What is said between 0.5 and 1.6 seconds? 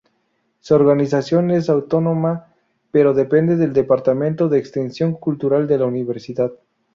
Su organización